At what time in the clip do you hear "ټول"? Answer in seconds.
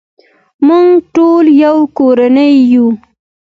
1.13-1.45